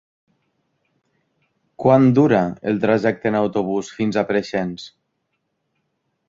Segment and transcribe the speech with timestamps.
[1.83, 2.39] Quant dura
[2.71, 4.89] el trajecte en autobús fins a Preixens?